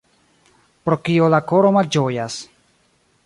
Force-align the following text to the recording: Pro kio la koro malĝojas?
Pro 0.89 0.97
kio 1.09 1.27
la 1.33 1.41
koro 1.51 1.73
malĝojas? 1.77 2.39